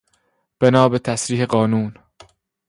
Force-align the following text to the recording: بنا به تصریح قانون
بنا 0.61 0.89
به 0.89 0.99
تصریح 0.99 1.45
قانون 1.45 1.93